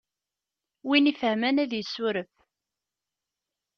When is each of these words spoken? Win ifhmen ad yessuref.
Win 0.87 1.09
ifhmen 1.11 1.61
ad 1.63 1.71
yessuref. 1.75 2.33